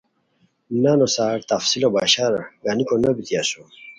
[0.83, 3.67] نانو سار تفصیلو بشار گانیکو نو بیتی اسوم